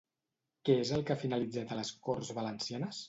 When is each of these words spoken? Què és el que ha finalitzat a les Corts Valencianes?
Què 0.69 0.77
és 0.85 0.93
el 0.97 1.03
que 1.09 1.13
ha 1.17 1.21
finalitzat 1.25 1.75
a 1.75 1.77
les 1.81 1.93
Corts 2.09 2.33
Valencianes? 2.39 2.97